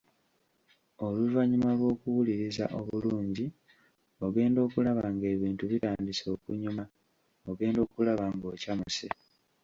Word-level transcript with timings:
Oluvannyuma 1.05 1.69
lw’okuwuliriza 1.77 2.65
obulungi 2.79 3.45
ogenda 4.25 4.59
okulaba 4.67 5.03
ng’ebintu 5.13 5.63
bitandise 5.71 6.25
okunyuma, 6.35 6.83
ogenda 7.49 7.79
okulaba 7.85 8.25
ng’okyamuse. 8.35 9.07